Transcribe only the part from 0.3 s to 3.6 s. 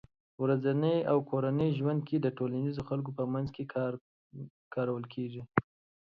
ورځني او کورني ژوند کې د ټولنيزو خلکو په منځ